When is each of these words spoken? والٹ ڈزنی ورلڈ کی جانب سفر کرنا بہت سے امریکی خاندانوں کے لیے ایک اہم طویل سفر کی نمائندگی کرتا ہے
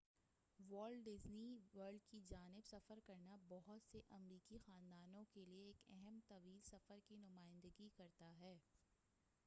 والٹ 0.59 1.03
ڈزنی 1.05 1.41
ورلڈ 1.73 2.03
کی 2.11 2.21
جانب 2.29 2.65
سفر 2.65 2.99
کرنا 3.05 3.35
بہت 3.49 3.83
سے 3.83 4.01
امریکی 4.11 4.57
خاندانوں 4.65 5.23
کے 5.33 5.43
لیے 5.45 5.65
ایک 5.65 5.83
اہم 5.89 6.19
طویل 6.27 6.59
سفر 6.63 6.99
کی 7.07 7.17
نمائندگی 7.17 7.89
کرتا 7.97 8.33
ہے 8.39 8.57